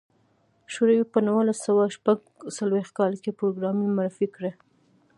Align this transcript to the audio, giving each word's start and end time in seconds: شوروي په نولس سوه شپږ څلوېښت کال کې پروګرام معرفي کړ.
شوروي 0.73 1.03
په 1.13 1.19
نولس 1.27 1.57
سوه 1.67 1.83
شپږ 1.95 2.19
څلوېښت 2.57 2.91
کال 2.99 3.13
کې 3.23 3.31
پروګرام 3.39 3.77
معرفي 3.97 4.27
کړ. 4.35 4.43